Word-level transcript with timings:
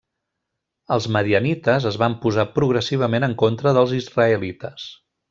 Els 0.95 1.07
madianites 1.17 1.85
es 1.91 1.99
van 2.05 2.17
posar 2.25 2.47
progressivament 2.57 3.29
en 3.29 3.37
contra 3.43 3.75
dels 3.81 3.95
israelites. 4.03 4.89